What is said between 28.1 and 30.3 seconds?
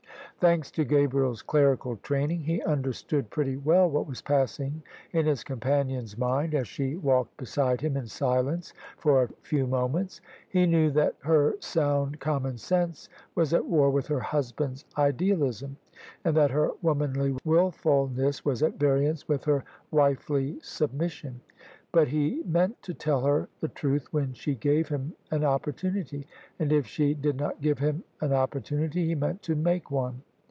an opportunity, he meant to make one.